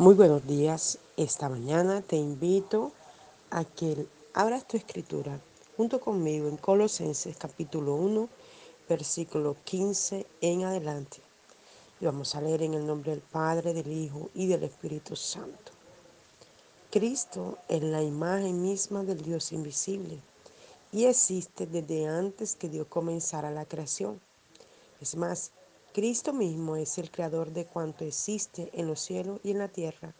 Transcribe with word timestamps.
Muy 0.00 0.14
buenos 0.14 0.46
días. 0.46 0.96
Esta 1.18 1.50
mañana 1.50 2.00
te 2.00 2.16
invito 2.16 2.90
a 3.50 3.66
que 3.66 4.06
abras 4.32 4.66
tu 4.66 4.78
escritura 4.78 5.38
junto 5.76 6.00
conmigo 6.00 6.48
en 6.48 6.56
Colosenses 6.56 7.36
capítulo 7.36 7.96
1, 7.96 8.26
versículo 8.88 9.56
15 9.64 10.26
en 10.40 10.64
adelante. 10.64 11.18
Y 12.00 12.06
vamos 12.06 12.34
a 12.34 12.40
leer 12.40 12.62
en 12.62 12.72
el 12.72 12.86
nombre 12.86 13.10
del 13.10 13.20
Padre, 13.20 13.74
del 13.74 13.92
Hijo 13.92 14.30
y 14.34 14.46
del 14.46 14.62
Espíritu 14.62 15.16
Santo. 15.16 15.70
Cristo 16.90 17.58
es 17.68 17.82
la 17.82 18.02
imagen 18.02 18.62
misma 18.62 19.04
del 19.04 19.20
Dios 19.20 19.52
invisible 19.52 20.18
y 20.92 21.04
existe 21.04 21.66
desde 21.66 22.08
antes 22.08 22.54
que 22.54 22.70
Dios 22.70 22.86
comenzara 22.88 23.50
la 23.50 23.66
creación. 23.66 24.18
Es 24.98 25.14
más, 25.14 25.52
Cristo 25.92 26.32
mismo 26.32 26.76
es 26.76 26.98
el 26.98 27.10
creador 27.10 27.50
de 27.50 27.66
cuanto 27.66 28.04
existe 28.04 28.70
en 28.74 28.86
los 28.86 29.00
cielos 29.00 29.40
y 29.42 29.50
en 29.50 29.58
la 29.58 29.66
tierra, 29.66 30.14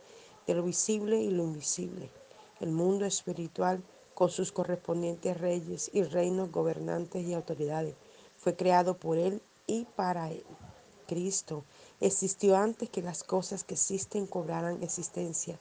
de 0.45 0.55
lo 0.55 0.65
visible 0.65 1.21
y 1.21 1.31
lo 1.31 1.45
invisible. 1.45 2.11
El 2.59 2.73
mundo 2.73 3.05
espiritual, 3.05 3.81
con 4.15 4.31
sus 4.31 4.51
correspondientes 4.51 5.39
reyes 5.39 5.89
y 5.93 6.03
reinos, 6.03 6.51
gobernantes 6.51 7.25
y 7.25 7.35
autoridades, 7.35 7.95
fue 8.37 8.57
creado 8.57 8.97
por 8.97 9.17
Él 9.17 9.41
y 9.69 9.85
para 9.95 10.33
Él. 10.33 10.45
Cristo 11.07 11.65
existió 12.01 12.57
antes 12.57 12.91
que 12.91 13.01
las 13.01 13.23
cosas 13.23 13.63
que 13.63 13.75
existen 13.75 14.27
cobraran 14.27 14.83
existencia, 14.83 15.61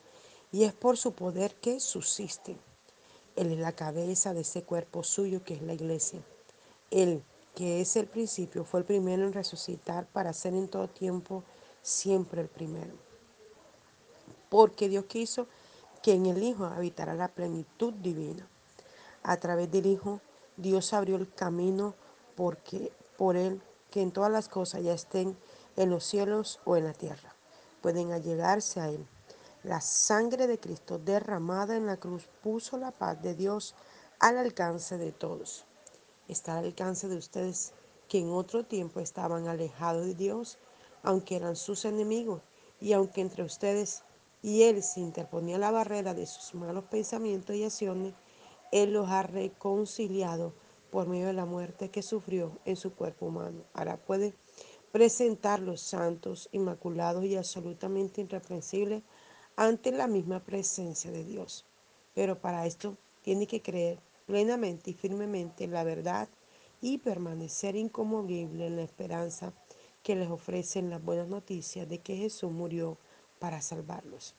y 0.51 0.63
es 0.63 0.73
por 0.73 0.97
su 0.97 1.13
poder 1.13 1.53
que 1.53 1.79
subsisten. 1.79 2.57
Él 3.35 3.51
es 3.51 3.59
la 3.59 3.73
cabeza 3.73 4.33
de 4.33 4.41
ese 4.41 4.63
cuerpo 4.63 5.03
suyo 5.03 5.43
que 5.43 5.53
es 5.53 5.61
la 5.61 5.73
iglesia. 5.73 6.19
Él 6.89 7.23
que 7.55 7.81
es 7.81 7.95
el 7.95 8.07
principio, 8.07 8.63
fue 8.63 8.81
el 8.81 8.85
primero 8.85 9.23
en 9.23 9.33
resucitar 9.33 10.05
para 10.07 10.33
ser 10.33 10.53
en 10.53 10.67
todo 10.67 10.87
tiempo 10.87 11.43
siempre 11.81 12.41
el 12.41 12.47
primero. 12.47 12.93
Porque 14.49 14.89
Dios 14.89 15.05
quiso 15.05 15.47
que 16.01 16.13
en 16.13 16.25
el 16.25 16.41
Hijo 16.41 16.65
habitara 16.65 17.13
la 17.13 17.27
plenitud 17.27 17.93
divina. 17.93 18.47
A 19.23 19.37
través 19.37 19.69
del 19.71 19.85
Hijo, 19.85 20.21
Dios 20.57 20.93
abrió 20.93 21.15
el 21.15 21.31
camino 21.33 21.95
porque 22.35 22.91
por 23.17 23.35
él 23.35 23.61
que 23.91 24.01
en 24.01 24.11
todas 24.11 24.31
las 24.31 24.47
cosas 24.47 24.83
ya 24.83 24.93
estén 24.93 25.37
en 25.75 25.89
los 25.89 26.03
cielos 26.05 26.59
o 26.65 26.77
en 26.77 26.85
la 26.85 26.93
tierra, 26.93 27.35
pueden 27.81 28.11
allegarse 28.11 28.79
a 28.79 28.89
él. 28.89 29.05
La 29.63 29.81
sangre 29.81 30.47
de 30.47 30.59
Cristo 30.59 30.99
derramada 30.99 31.75
en 31.75 31.85
la 31.85 31.97
cruz 31.97 32.29
puso 32.41 32.77
la 32.77 32.91
paz 32.91 33.21
de 33.21 33.35
Dios 33.35 33.75
al 34.19 34.37
alcance 34.37 34.97
de 34.97 35.11
todos 35.11 35.65
está 36.29 36.57
al 36.57 36.65
alcance 36.65 37.07
de 37.07 37.17
ustedes 37.17 37.73
que 38.07 38.19
en 38.19 38.29
otro 38.29 38.65
tiempo 38.65 38.99
estaban 38.99 39.47
alejados 39.47 40.05
de 40.05 40.15
Dios, 40.15 40.57
aunque 41.03 41.35
eran 41.35 41.55
sus 41.55 41.85
enemigos, 41.85 42.41
y 42.79 42.93
aunque 42.93 43.21
entre 43.21 43.43
ustedes 43.43 44.03
y 44.41 44.63
Él 44.63 44.81
se 44.81 45.01
interponía 45.01 45.57
la 45.57 45.71
barrera 45.71 46.13
de 46.13 46.25
sus 46.25 46.55
malos 46.55 46.85
pensamientos 46.85 47.55
y 47.55 47.63
acciones, 47.63 48.13
Él 48.71 48.93
los 48.93 49.09
ha 49.09 49.23
reconciliado 49.23 50.53
por 50.91 51.07
medio 51.07 51.27
de 51.27 51.33
la 51.33 51.45
muerte 51.45 51.89
que 51.89 52.01
sufrió 52.01 52.57
en 52.65 52.75
su 52.75 52.93
cuerpo 52.93 53.27
humano. 53.27 53.63
Ahora 53.73 53.97
puede 53.97 54.33
presentarlos 54.91 55.81
santos, 55.81 56.49
inmaculados 56.51 57.25
y 57.25 57.35
absolutamente 57.35 58.21
irreprensibles 58.21 59.03
ante 59.55 59.91
la 59.91 60.07
misma 60.07 60.43
presencia 60.43 61.11
de 61.11 61.23
Dios. 61.23 61.65
Pero 62.15 62.39
para 62.39 62.65
esto 62.65 62.97
tiene 63.21 63.45
que 63.45 63.61
creer 63.61 63.99
plenamente 64.29 64.91
y 64.91 64.93
firmemente 64.93 65.63
en 65.63 65.71
la 65.71 65.83
verdad 65.83 66.29
y 66.81 66.99
permanecer 66.99 67.75
incomovible 67.75 68.67
en 68.67 68.75
la 68.75 68.83
esperanza 68.83 69.53
que 70.03 70.15
les 70.15 70.29
ofrecen 70.29 70.91
las 70.91 71.03
buenas 71.03 71.27
noticias 71.27 71.89
de 71.89 71.97
que 71.97 72.15
Jesús 72.15 72.51
murió 72.51 72.99
para 73.39 73.59
salvarlos. 73.59 74.35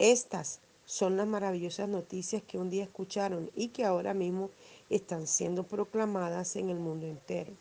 Estas 0.00 0.60
son 0.84 1.16
las 1.16 1.28
maravillosas 1.28 1.88
noticias 1.88 2.42
que 2.42 2.58
un 2.58 2.70
día 2.70 2.82
escucharon 2.82 3.52
y 3.54 3.68
que 3.68 3.84
ahora 3.84 4.14
mismo 4.14 4.50
están 4.90 5.28
siendo 5.28 5.62
proclamadas 5.62 6.56
en 6.56 6.68
el 6.68 6.80
mundo 6.80 7.06
entero. 7.06 7.52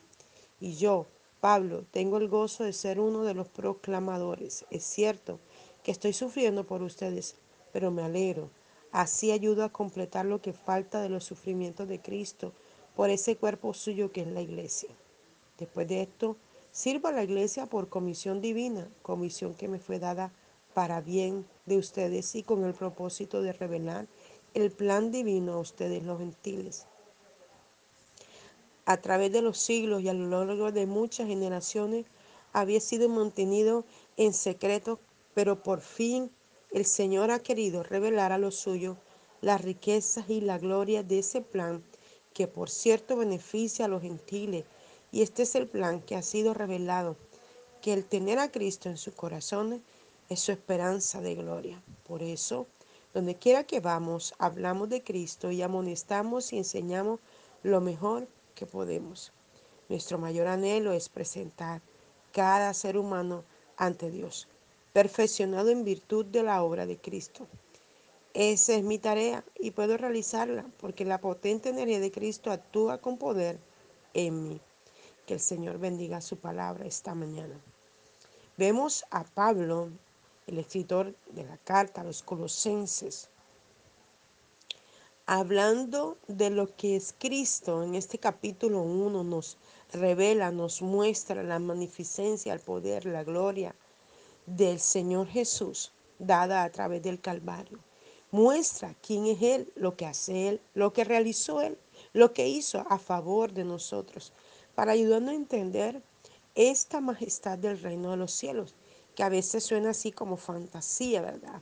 Y 0.60 0.74
yo, 0.74 1.06
Pablo, 1.40 1.86
tengo 1.92 2.18
el 2.18 2.30
gozo 2.30 2.64
de 2.64 2.74
ser 2.74 3.00
uno 3.00 3.24
de 3.24 3.36
los 3.36 3.48
proclamadores. 3.48 4.66
Es 4.72 4.84
cierto 4.86 5.40
que 5.84 5.92
estoy 5.92 6.14
sufriendo 6.14 6.66
por 6.66 6.82
ustedes, 6.82 7.36
pero 7.72 7.92
me 7.92 8.02
alegro 8.02 8.50
Así 8.92 9.32
ayudo 9.32 9.64
a 9.64 9.72
completar 9.72 10.26
lo 10.26 10.42
que 10.42 10.54
falta 10.54 11.02
de 11.02 11.10
los 11.10 11.24
sufrimientos 11.24 11.88
de 11.88 12.00
Cristo 12.00 12.54
por 12.96 13.10
ese 13.10 13.36
cuerpo 13.36 13.74
suyo 13.74 14.12
que 14.12 14.22
es 14.22 14.28
la 14.28 14.42
iglesia. 14.42 14.90
Después 15.58 15.88
de 15.88 16.02
esto, 16.02 16.38
sirvo 16.72 17.08
a 17.08 17.12
la 17.12 17.24
iglesia 17.24 17.66
por 17.66 17.90
comisión 17.90 18.42
divina, 18.42 18.88
comisión 19.02 19.54
que 19.54 19.68
me 19.68 19.80
fue 19.80 20.00
dada 20.00 20.32
para 20.74 21.02
bien 21.02 21.46
de 21.66 21.78
ustedes 21.78 22.36
y 22.36 22.44
con 22.44 22.64
el 22.64 22.74
propósito 22.74 23.42
de 23.42 23.54
revelar 23.54 24.08
el 24.54 24.72
plan 24.72 25.12
divino 25.12 25.54
a 25.54 25.60
ustedes 25.60 26.04
los 26.04 26.20
gentiles. 26.20 26.86
A 28.86 28.98
través 28.98 29.32
de 29.32 29.42
los 29.42 29.58
siglos 29.58 30.02
y 30.02 30.10
a 30.10 30.14
lo 30.14 30.46
largo 30.46 30.72
de 30.72 30.86
muchas 30.86 31.28
generaciones 31.28 32.06
había 32.54 32.80
sido 32.80 33.10
mantenido 33.10 33.86
en 34.16 34.34
secreto, 34.34 35.00
pero 35.34 35.62
por 35.62 35.82
fin 35.82 36.32
el 36.72 36.86
Señor 36.86 37.32
ha 37.32 37.40
querido 37.40 37.82
revelar 37.82 38.34
a 38.34 38.38
los 38.38 38.56
suyos 38.56 38.98
las 39.42 39.62
riquezas 39.62 40.30
y 40.30 40.42
la 40.42 40.58
gloria 40.58 41.02
de 41.02 41.20
ese 41.20 41.42
plan 41.42 41.84
que 42.34 42.48
por 42.48 42.70
cierto 42.70 43.16
beneficia 43.16 43.86
a 43.86 43.88
los 43.88 44.02
gentiles. 44.02 44.66
Y 45.12 45.22
este 45.22 45.44
es 45.44 45.56
el 45.56 45.68
plan 45.68 46.02
que 46.02 46.16
ha 46.16 46.22
sido 46.22 46.54
revelado, 46.54 47.16
que 47.82 47.94
el 47.94 48.04
tener 48.04 48.38
a 48.38 48.52
Cristo 48.52 48.90
en 48.90 48.98
sus 48.98 49.14
corazones 49.14 49.82
es 50.30 50.42
su 50.42 50.52
esperanza 50.52 51.22
de 51.22 51.36
gloria. 51.36 51.82
Por 52.06 52.22
eso, 52.22 52.68
donde 53.14 53.36
quiera 53.36 53.64
que 53.64 53.80
vamos, 53.80 54.34
hablamos 54.38 54.90
de 54.90 55.04
Cristo 55.04 55.52
y 55.52 55.62
amonestamos 55.62 56.52
y 56.52 56.58
enseñamos 56.58 57.22
lo 57.64 57.80
mejor 57.80 58.28
que 58.56 58.66
podemos. 58.66 59.32
Nuestro 59.88 60.18
mayor 60.18 60.48
anhelo 60.48 60.92
es 60.92 61.08
presentar 61.08 61.82
cada 62.34 62.74
ser 62.74 62.98
humano 62.98 63.46
ante 63.78 64.12
Dios 64.12 64.50
perfeccionado 64.98 65.70
en 65.70 65.84
virtud 65.84 66.26
de 66.26 66.42
la 66.42 66.64
obra 66.64 66.88
de 66.88 66.98
Cristo. 66.98 67.46
Esa 68.34 68.74
es 68.74 68.84
mi 68.84 68.98
tarea 68.98 69.46
y 69.60 69.70
puedo 69.70 69.96
realizarla 69.96 70.66
porque 70.80 71.06
la 71.06 71.22
potente 71.22 71.70
energía 71.70 72.00
de 72.00 72.10
Cristo 72.10 72.50
actúa 72.50 72.98
con 72.98 73.20
poder 73.20 73.60
en 74.16 74.50
mí. 74.50 74.60
Que 75.28 75.36
el 75.36 75.40
Señor 75.40 75.78
bendiga 75.78 76.20
su 76.20 76.38
palabra 76.38 76.88
esta 76.88 77.14
mañana. 77.14 77.62
Vemos 78.58 79.06
a 79.12 79.24
Pablo, 79.24 79.92
el 80.48 80.58
escritor 80.58 81.14
de 81.30 81.44
la 81.44 81.58
carta 81.58 82.02
a 82.02 82.04
los 82.04 82.24
colosenses, 82.24 83.30
hablando 85.28 86.18
de 86.28 86.50
lo 86.50 86.76
que 86.76 86.96
es 86.96 87.14
Cristo. 87.20 87.84
En 87.84 87.94
este 87.94 88.18
capítulo 88.18 88.82
1 88.82 89.24
nos 89.24 89.60
revela, 89.94 90.50
nos 90.50 90.82
muestra 90.82 91.44
la 91.44 91.60
magnificencia, 91.60 92.52
el 92.52 92.62
poder, 92.62 93.06
la 93.06 93.24
gloria, 93.24 93.76
del 94.48 94.80
Señor 94.80 95.28
Jesús 95.28 95.92
dada 96.18 96.64
a 96.64 96.72
través 96.72 97.04
del 97.04 97.20
Calvario. 97.20 97.80
Muestra 98.32 98.96
quién 99.02 99.26
es 99.26 99.42
Él, 99.42 99.72
lo 99.76 99.96
que 99.96 100.06
hace 100.06 100.48
Él, 100.50 100.62
lo 100.74 100.94
que 100.94 101.04
realizó 101.04 101.62
Él, 101.62 101.78
lo 102.14 102.34
que 102.34 102.48
hizo 102.48 102.86
a 102.90 102.98
favor 102.98 103.54
de 103.54 103.64
nosotros, 103.64 104.34
para 104.74 104.94
ayudarnos 104.94 105.32
a 105.32 105.36
entender 105.36 106.02
esta 106.56 107.02
majestad 107.02 107.58
del 107.58 107.80
reino 107.80 108.12
de 108.12 108.18
los 108.18 108.32
cielos, 108.32 108.74
que 109.16 109.24
a 109.24 109.30
veces 109.30 109.64
suena 109.64 109.92
así 109.92 110.12
como 110.12 110.38
fantasía, 110.38 111.22
¿verdad? 111.22 111.62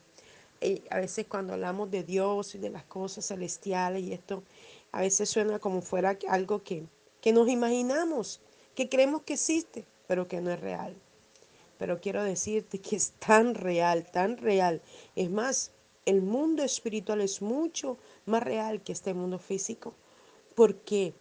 A 0.89 0.97
veces 0.97 1.25
cuando 1.27 1.53
hablamos 1.53 1.91
de 1.91 2.03
Dios 2.03 2.55
y 2.55 2.57
de 2.57 2.69
las 2.69 2.83
cosas 2.85 3.27
celestiales 3.27 4.03
y 4.03 4.13
esto, 4.13 4.43
a 4.91 5.01
veces 5.01 5.29
suena 5.29 5.59
como 5.59 5.81
fuera 5.81 6.17
algo 6.27 6.63
que, 6.63 6.85
que 7.21 7.33
nos 7.33 7.49
imaginamos, 7.49 8.41
que 8.73 8.89
creemos 8.89 9.23
que 9.23 9.33
existe, 9.33 9.85
pero 10.07 10.27
que 10.27 10.41
no 10.41 10.51
es 10.51 10.59
real 10.59 10.95
pero 11.77 11.99
quiero 11.99 12.23
decirte 12.23 12.79
que 12.79 12.95
es 12.95 13.11
tan 13.19 13.55
real, 13.55 14.09
tan 14.11 14.37
real. 14.37 14.81
Es 15.15 15.29
más, 15.29 15.71
el 16.05 16.21
mundo 16.21 16.63
espiritual 16.63 17.21
es 17.21 17.41
mucho 17.41 17.97
más 18.25 18.43
real 18.43 18.81
que 18.81 18.91
este 18.91 19.13
mundo 19.13 19.39
físico, 19.39 19.93
porque 20.55 21.13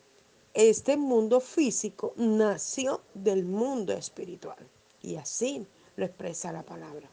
este 0.53 0.97
mundo 0.97 1.41
físico 1.41 2.13
nació 2.17 3.01
del 3.15 3.45
mundo 3.45 3.93
espiritual 3.93 4.69
y 5.03 5.17
así 5.17 5.67
lo 5.97 6.05
expresa 6.05 6.53
la 6.53 6.63
palabra. 6.63 7.11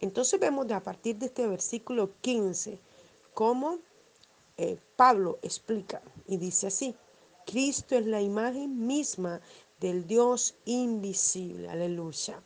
Entonces 0.00 0.40
vemos 0.40 0.70
a 0.70 0.80
partir 0.80 1.16
de 1.16 1.26
este 1.26 1.46
versículo 1.46 2.10
15 2.20 2.78
cómo 3.34 3.78
eh, 4.56 4.78
Pablo 4.96 5.38
explica 5.42 6.02
y 6.26 6.36
dice 6.36 6.66
así, 6.66 6.94
Cristo 7.46 7.96
es 7.96 8.06
la 8.06 8.20
imagen 8.20 8.86
misma 8.86 9.40
del 9.80 10.06
Dios 10.06 10.54
invisible, 10.66 11.68
aleluya. 11.68 12.42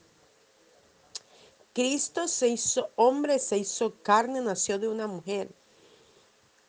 Cristo 1.75 2.29
se 2.29 2.49
hizo 2.49 2.91
hombre, 2.97 3.39
se 3.41 3.59
hizo 3.59 4.01
carne, 4.03 4.41
nació 4.41 4.79
de 4.79 4.89
una 4.89 5.09
mujer. 5.09 5.51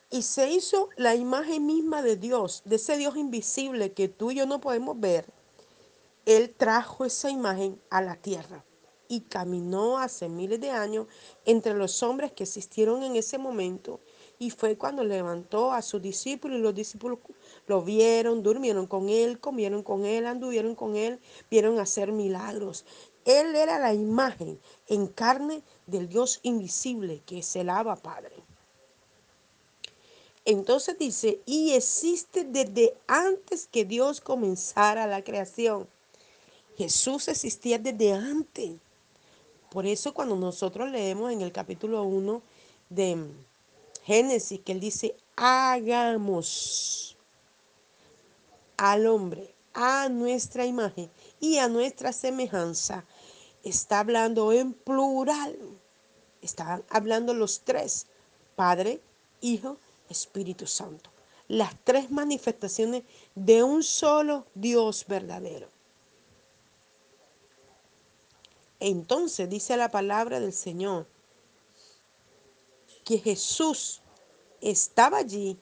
Y 0.09 0.23
se 0.23 0.49
hizo 0.51 0.89
la 0.97 1.15
imagen 1.15 1.65
misma 1.65 2.01
de 2.01 2.17
Dios, 2.17 2.63
de 2.65 2.77
ese 2.77 2.97
Dios 2.97 3.15
invisible 3.15 3.93
que 3.93 4.07
tú 4.09 4.31
y 4.31 4.35
yo 4.35 4.47
no 4.47 4.59
podemos 4.61 4.99
ver. 4.99 5.27
Él 6.25 6.53
trajo 6.57 7.05
esa 7.05 7.29
imagen 7.29 7.79
a 7.89 8.01
la 8.01 8.15
tierra. 8.15 8.65
y 9.07 9.21
caminó 9.21 9.99
hace 9.99 10.29
miles 10.29 10.59
de 10.59 10.71
años 10.71 11.07
entre 11.45 11.75
los 11.75 12.01
hombres 12.03 12.31
que 12.31 12.43
existieron 12.43 13.03
en 13.03 13.15
ese 13.15 13.37
momento. 13.37 13.99
Y 14.39 14.49
fue 14.49 14.77
cuando 14.77 15.03
levantó 15.03 15.71
a 15.71 15.81
sus 15.81 16.01
discípulos 16.01 16.59
y 16.59 16.61
los 16.61 16.73
discípulos 16.75 17.19
lo 17.67 17.83
vieron, 17.83 18.43
durmieron 18.43 18.87
con 18.87 19.09
él, 19.09 19.39
comieron 19.39 19.83
con 19.83 20.05
él, 20.05 20.25
anduvieron 20.25 20.75
con 20.75 20.95
él, 20.95 21.19
vieron 21.49 21.79
hacer 21.79 22.11
milagros. 22.11 22.85
Él 23.25 23.55
era 23.55 23.79
la 23.79 23.93
imagen 23.93 24.59
en 24.87 25.07
carne 25.07 25.63
del 25.87 26.07
Dios 26.07 26.39
invisible 26.43 27.21
que 27.25 27.39
es 27.39 27.55
el 27.55 27.69
Abba 27.69 27.95
Padre. 27.95 28.35
Entonces 30.45 30.97
dice, 30.99 31.41
y 31.47 31.73
existe 31.73 32.43
desde 32.43 32.95
antes 33.07 33.65
que 33.65 33.83
Dios 33.83 34.21
comenzara 34.21 35.07
la 35.07 35.23
creación. 35.23 35.87
Jesús 36.77 37.27
existía 37.27 37.79
desde 37.79 38.13
antes. 38.13 38.73
Por 39.71 39.87
eso 39.87 40.13
cuando 40.13 40.35
nosotros 40.35 40.91
leemos 40.91 41.31
en 41.31 41.41
el 41.41 41.51
capítulo 41.51 42.03
1 42.03 42.43
de 42.89 43.25
Génesis, 44.03 44.59
que 44.59 44.71
él 44.71 44.79
dice, 44.79 45.15
hagamos 45.35 47.17
al 48.77 49.07
hombre 49.07 49.55
a 49.73 50.09
nuestra 50.09 50.65
imagen 50.65 51.09
y 51.39 51.57
a 51.57 51.67
nuestra 51.67 52.13
semejanza. 52.13 53.03
Está 53.65 53.99
hablando 53.99 54.53
en 54.53 54.73
plural. 54.73 55.57
Están 56.41 56.85
hablando 56.89 57.33
los 57.33 57.61
tres, 57.61 58.05
Padre, 58.55 59.01
Hijo, 59.41 59.77
Espíritu 60.07 60.67
Santo. 60.67 61.09
Las 61.47 61.75
tres 61.83 62.11
manifestaciones 62.11 63.03
de 63.33 63.63
un 63.63 63.83
solo 63.83 64.45
Dios 64.53 65.05
verdadero. 65.07 65.67
Entonces 68.79 69.49
dice 69.49 69.75
la 69.77 69.89
palabra 69.89 70.39
del 70.39 70.53
Señor 70.53 71.07
que 73.03 73.17
Jesús 73.19 74.01
estaba 74.61 75.17
allí 75.17 75.57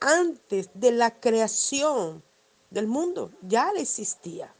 antes 0.00 0.70
de 0.74 0.92
la 0.92 1.18
creación 1.18 2.22
del 2.70 2.86
mundo, 2.86 3.30
ya 3.42 3.70
existía. 3.76 4.54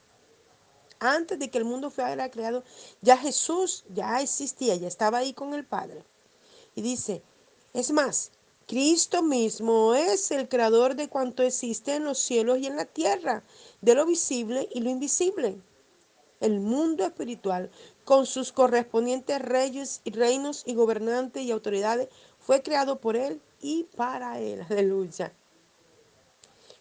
Antes 1.05 1.37
de 1.41 1.51
que 1.51 1.59
el 1.59 1.65
mundo 1.65 1.91
fuera 1.91 2.31
creado, 2.31 2.63
ya 3.01 3.17
Jesús 3.17 3.85
ya 3.93 4.21
existía, 4.21 4.77
ya 4.77 4.87
estaba 4.87 5.19
ahí 5.19 5.33
con 5.33 5.53
el 5.53 5.65
Padre. 5.65 6.05
Y 6.77 6.83
dice, 6.83 7.23
es 7.75 7.91
más, 7.91 8.31
Cristo 8.69 9.21
mismo 9.21 9.97
es 9.97 10.31
el 10.31 10.49
creador 10.49 10.95
de 10.95 11.09
cuanto 11.09 11.43
existe 11.43 11.97
en 11.97 12.05
los 12.05 12.21
cielos 12.21 12.61
y 12.61 12.69
en 12.69 12.77
la 12.77 12.85
tierra, 12.85 13.43
de 13.81 13.97
lo 13.97 14.07
visible 14.07 14.69
y 14.73 14.79
lo 14.79 14.91
invisible. 14.91 15.57
El 16.39 16.61
mundo 16.61 17.05
espiritual, 17.05 17.73
con 18.05 18.25
sus 18.25 18.53
correspondientes 18.53 19.43
reyes 19.43 20.03
y 20.05 20.13
reinos 20.13 20.63
y 20.67 20.75
gobernantes 20.75 21.43
y 21.43 21.51
autoridades, 21.51 22.11
fue 22.39 22.63
creado 22.63 23.01
por 23.01 23.17
Él 23.17 23.41
y 23.61 23.89
para 23.97 24.39
Él. 24.39 24.65
Aleluya. 24.71 25.33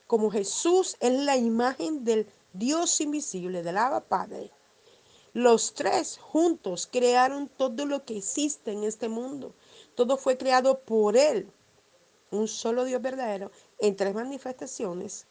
Como 0.06 0.30
Jesús 0.30 0.96
es 1.00 1.12
la 1.12 1.38
imagen 1.38 2.04
del 2.04 2.28
Dios 2.54 3.00
invisible, 3.02 3.64
del 3.64 3.78
Abba 3.78 4.02
Padre, 4.02 4.52
los 5.34 5.74
tres 5.74 6.18
juntos 6.18 6.88
crearon 6.92 7.48
todo 7.48 7.86
lo 7.86 8.04
que 8.04 8.18
existe 8.18 8.72
en 8.72 8.84
este 8.84 9.08
mundo. 9.08 9.54
Todo 9.96 10.18
fue 10.18 10.38
creado 10.38 10.80
por 10.80 11.16
Él 11.16 11.50
un 12.32 12.48
solo 12.48 12.86
Dios 12.86 13.02
verdadero 13.02 13.52
en 13.80 13.96
tres 13.96 14.14
manifestaciones, 14.14 15.28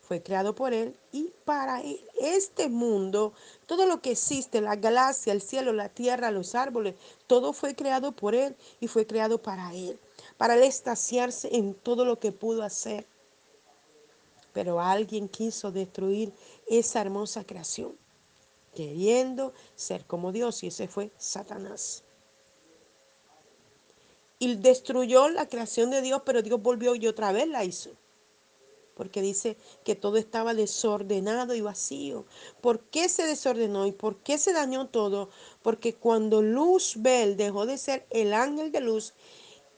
fue 0.00 0.22
creado 0.22 0.54
por 0.54 0.74
Él 0.74 0.94
y 1.12 1.32
para 1.44 1.80
Él. 1.80 2.00
Este 2.20 2.68
mundo, 2.68 3.32
todo 3.66 3.86
lo 3.86 4.02
que 4.02 4.10
existe, 4.12 4.60
la 4.60 4.76
galaxia, 4.76 5.32
el 5.32 5.40
cielo, 5.40 5.72
la 5.72 5.88
tierra, 5.88 6.30
los 6.30 6.54
árboles, 6.54 6.94
todo 7.26 7.52
fue 7.52 7.74
creado 7.74 8.12
por 8.12 8.34
Él 8.34 8.54
y 8.80 8.88
fue 8.88 9.06
creado 9.06 9.40
para 9.40 9.74
Él, 9.74 9.98
para 10.36 10.54
Él 10.54 10.64
estaciarse 10.64 11.56
en 11.56 11.74
todo 11.74 12.04
lo 12.04 12.18
que 12.18 12.32
pudo 12.32 12.62
hacer. 12.62 13.06
Pero 14.52 14.80
alguien 14.80 15.28
quiso 15.28 15.72
destruir 15.72 16.32
esa 16.68 17.00
hermosa 17.00 17.44
creación, 17.44 17.96
queriendo 18.74 19.52
ser 19.74 20.04
como 20.06 20.32
Dios, 20.32 20.62
y 20.62 20.68
ese 20.68 20.88
fue 20.88 21.10
Satanás 21.18 22.04
y 24.42 24.56
destruyó 24.56 25.28
la 25.28 25.48
creación 25.48 25.90
de 25.90 26.02
Dios, 26.02 26.22
pero 26.26 26.42
Dios 26.42 26.60
volvió 26.60 26.96
y 26.96 27.06
otra 27.06 27.30
vez 27.30 27.46
la 27.46 27.62
hizo. 27.62 27.90
Porque 28.96 29.22
dice 29.22 29.56
que 29.84 29.94
todo 29.94 30.16
estaba 30.16 30.52
desordenado 30.52 31.54
y 31.54 31.60
vacío. 31.60 32.24
¿Por 32.60 32.80
qué 32.80 33.08
se 33.08 33.24
desordenó 33.24 33.86
y 33.86 33.92
por 33.92 34.16
qué 34.16 34.38
se 34.38 34.52
dañó 34.52 34.88
todo? 34.88 35.28
Porque 35.62 35.94
cuando 35.94 36.42
Luzbel 36.42 37.36
dejó 37.36 37.66
de 37.66 37.78
ser 37.78 38.04
el 38.10 38.34
ángel 38.34 38.72
de 38.72 38.80
luz 38.80 39.14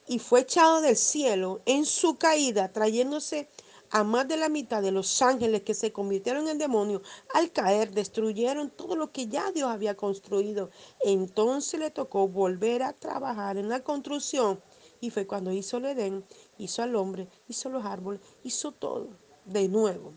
y 0.09 0.19
fue 0.19 0.41
echado 0.41 0.81
del 0.81 0.97
cielo 0.97 1.61
en 1.67 1.85
su 1.85 2.17
caída, 2.17 2.73
trayéndose 2.73 3.49
a 3.95 4.03
más 4.03 4.27
de 4.27 4.37
la 4.37 4.49
mitad 4.49 4.83
de 4.83 4.91
los 4.91 5.23
ángeles 5.23 5.63
que 5.63 5.73
se 5.73 5.93
convirtieron 5.93 6.49
en 6.49 6.59
demonios, 6.59 7.03
al 7.33 7.53
caer 7.53 7.93
destruyeron 7.93 8.69
todo 8.71 8.97
lo 8.97 9.13
que 9.13 9.29
ya 9.29 9.53
Dios 9.53 9.69
había 9.69 9.97
construido. 9.97 10.71
Entonces 10.99 11.79
le 11.79 11.93
tocó 11.93 12.27
volver 12.27 12.83
a 12.83 12.93
trabajar 12.93 13.57
en 13.57 13.69
la 13.69 13.85
construcción 13.85 14.61
y 15.01 15.11
fue 15.11 15.29
cuando 15.29 15.53
hizo 15.53 15.77
el 15.77 15.85
Edén, 15.85 16.25
hizo 16.59 16.83
al 16.83 16.97
hombre, 16.97 17.29
hizo 17.47 17.69
los 17.69 17.85
árboles, 17.85 18.21
hizo 18.43 18.73
todo 18.73 19.11
de 19.45 19.69
nuevo, 19.69 20.15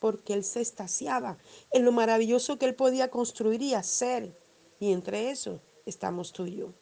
porque 0.00 0.34
él 0.34 0.42
se 0.42 0.60
estaciaba 0.60 1.38
en 1.70 1.84
lo 1.84 1.92
maravilloso 1.92 2.58
que 2.58 2.66
él 2.66 2.74
podía 2.74 3.12
construir 3.12 3.62
y 3.62 3.74
hacer. 3.74 4.36
Y 4.80 4.90
entre 4.90 5.30
eso 5.30 5.60
estamos 5.86 6.32
tú 6.32 6.46
y 6.46 6.56
yo. 6.56 6.72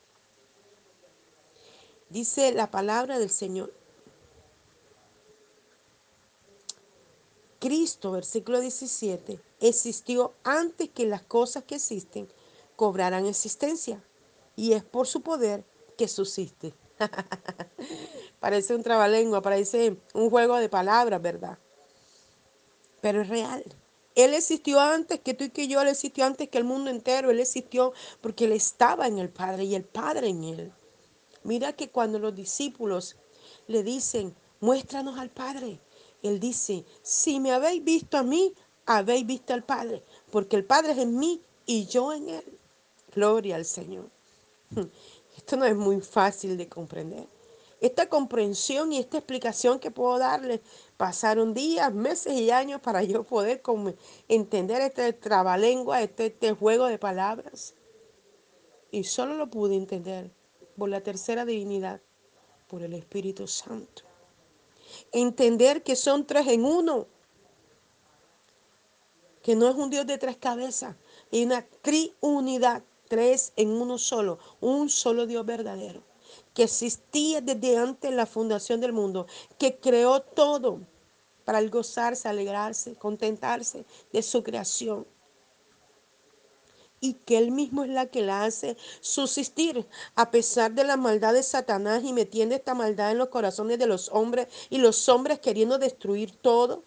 Dice 2.08 2.52
la 2.52 2.70
palabra 2.70 3.18
del 3.18 3.28
Señor, 3.28 3.81
Cristo, 7.62 8.10
versículo 8.10 8.58
17, 8.58 9.38
existió 9.60 10.32
antes 10.42 10.88
que 10.88 11.06
las 11.06 11.22
cosas 11.22 11.62
que 11.62 11.76
existen 11.76 12.26
cobraran 12.74 13.24
existencia. 13.24 14.02
Y 14.56 14.72
es 14.72 14.82
por 14.82 15.06
su 15.06 15.20
poder 15.20 15.62
que 15.96 16.08
subsiste. 16.08 16.74
parece 18.40 18.74
un 18.74 18.82
trabalengua, 18.82 19.42
parece 19.42 19.96
un 20.12 20.28
juego 20.28 20.56
de 20.56 20.68
palabras, 20.68 21.22
¿verdad? 21.22 21.56
Pero 23.00 23.22
es 23.22 23.28
real. 23.28 23.62
Él 24.16 24.34
existió 24.34 24.80
antes 24.80 25.20
que 25.20 25.32
tú 25.32 25.44
y 25.44 25.50
que 25.50 25.68
yo, 25.68 25.80
Él 25.82 25.86
existió 25.86 26.26
antes 26.26 26.48
que 26.48 26.58
el 26.58 26.64
mundo 26.64 26.90
entero, 26.90 27.30
Él 27.30 27.38
existió 27.38 27.92
porque 28.20 28.46
Él 28.46 28.52
estaba 28.52 29.06
en 29.06 29.18
el 29.18 29.28
Padre 29.28 29.62
y 29.66 29.76
el 29.76 29.84
Padre 29.84 30.30
en 30.30 30.42
Él. 30.42 30.72
Mira 31.44 31.74
que 31.74 31.90
cuando 31.90 32.18
los 32.18 32.34
discípulos 32.34 33.14
le 33.68 33.84
dicen, 33.84 34.34
muéstranos 34.58 35.16
al 35.16 35.30
Padre, 35.30 35.78
él 36.22 36.38
dice, 36.38 36.84
si 37.02 37.40
me 37.40 37.52
habéis 37.52 37.82
visto 37.82 38.16
a 38.16 38.22
mí, 38.22 38.54
habéis 38.86 39.26
visto 39.26 39.52
al 39.52 39.64
Padre, 39.64 40.02
porque 40.30 40.56
el 40.56 40.64
Padre 40.64 40.92
es 40.92 40.98
en 40.98 41.18
mí 41.18 41.42
y 41.66 41.86
yo 41.86 42.12
en 42.12 42.28
Él. 42.28 42.58
Gloria 43.14 43.56
al 43.56 43.64
Señor. 43.64 44.08
Esto 45.36 45.56
no 45.56 45.64
es 45.64 45.76
muy 45.76 46.00
fácil 46.00 46.56
de 46.56 46.68
comprender. 46.68 47.26
Esta 47.80 48.08
comprensión 48.08 48.92
y 48.92 48.98
esta 48.98 49.18
explicación 49.18 49.80
que 49.80 49.90
puedo 49.90 50.16
darles 50.18 50.60
pasaron 50.96 51.52
días, 51.52 51.92
meses 51.92 52.34
y 52.34 52.50
años 52.52 52.80
para 52.80 53.02
yo 53.02 53.24
poder 53.24 53.60
entender 54.28 54.82
este 54.82 55.12
trabalengua, 55.12 56.00
este, 56.00 56.26
este 56.26 56.52
juego 56.52 56.86
de 56.86 56.98
palabras. 56.98 57.74
Y 58.92 59.02
solo 59.02 59.34
lo 59.34 59.50
pude 59.50 59.74
entender 59.74 60.30
por 60.76 60.88
la 60.88 61.00
tercera 61.00 61.44
divinidad, 61.44 62.00
por 62.68 62.82
el 62.82 62.92
Espíritu 62.92 63.48
Santo 63.48 64.11
entender 65.12 65.82
que 65.82 65.96
son 65.96 66.26
tres 66.26 66.48
en 66.48 66.64
uno, 66.64 67.06
que 69.42 69.54
no 69.54 69.68
es 69.68 69.74
un 69.74 69.90
Dios 69.90 70.06
de 70.06 70.18
tres 70.18 70.36
cabezas, 70.36 70.96
hay 71.30 71.44
una 71.44 71.66
triunidad, 71.82 72.82
tres 73.08 73.52
en 73.56 73.70
uno 73.70 73.98
solo, 73.98 74.38
un 74.60 74.88
solo 74.88 75.26
Dios 75.26 75.44
verdadero, 75.44 76.02
que 76.54 76.64
existía 76.64 77.40
desde 77.40 77.76
antes 77.76 78.10
de 78.10 78.16
la 78.16 78.26
fundación 78.26 78.80
del 78.80 78.92
mundo, 78.92 79.26
que 79.58 79.76
creó 79.76 80.20
todo 80.20 80.80
para 81.44 81.58
el 81.58 81.70
gozarse, 81.70 82.28
alegrarse, 82.28 82.94
contentarse 82.94 83.84
de 84.12 84.22
su 84.22 84.42
creación 84.42 85.06
y 87.02 87.14
que 87.14 87.36
Él 87.36 87.50
mismo 87.50 87.82
es 87.82 87.90
la 87.90 88.06
que 88.06 88.22
la 88.22 88.44
hace 88.44 88.76
subsistir 89.00 89.86
a 90.14 90.30
pesar 90.30 90.72
de 90.72 90.84
la 90.84 90.96
maldad 90.96 91.34
de 91.34 91.42
Satanás 91.42 92.04
y 92.04 92.12
metiendo 92.12 92.54
esta 92.54 92.74
maldad 92.74 93.10
en 93.10 93.18
los 93.18 93.28
corazones 93.28 93.78
de 93.80 93.88
los 93.88 94.08
hombres 94.10 94.46
y 94.70 94.78
los 94.78 95.08
hombres 95.08 95.40
queriendo 95.40 95.78
destruir 95.78 96.30
todo. 96.30 96.84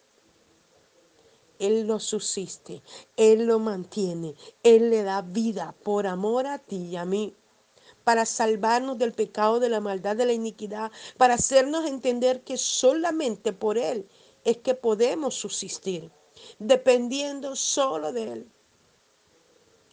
Él 1.59 1.85
lo 1.85 1.99
subsiste, 1.99 2.81
Él 3.17 3.45
lo 3.45 3.59
mantiene, 3.59 4.35
Él 4.63 4.89
le 4.89 5.03
da 5.03 5.21
vida 5.21 5.75
por 5.83 6.07
amor 6.07 6.47
a 6.47 6.59
ti 6.59 6.77
y 6.77 6.95
a 6.95 7.03
mí, 7.03 7.35
para 8.05 8.25
salvarnos 8.25 8.97
del 8.97 9.11
pecado, 9.11 9.59
de 9.59 9.67
la 9.67 9.81
maldad, 9.81 10.15
de 10.15 10.25
la 10.25 10.33
iniquidad, 10.33 10.91
para 11.17 11.33
hacernos 11.33 11.85
entender 11.85 12.41
que 12.43 12.55
solamente 12.55 13.51
por 13.51 13.77
Él 13.77 14.07
es 14.45 14.57
que 14.57 14.75
podemos 14.75 15.35
subsistir, 15.35 16.09
dependiendo 16.57 17.57
solo 17.57 18.13
de 18.13 18.31
Él 18.31 18.54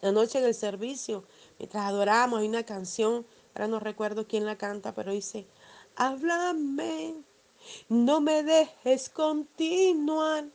Anoche 0.03 0.41
en 0.41 0.45
el 0.47 0.55
servicio, 0.55 1.23
mientras 1.61 1.85
adoramos, 1.85 2.41
hay 2.41 2.49
una 2.49 2.65
canción, 2.65 3.25
ahora 3.55 3.69
no 3.69 3.79
recuerdo 3.79 4.27
quién 4.27 4.45
la 4.45 4.59
canta, 4.59 4.97
pero 4.97 5.13
dice, 5.13 5.47
háblame, 5.95 7.23
no 7.89 8.21
me 8.21 8.43
dejes 8.43 9.09
continuar. 9.09 10.47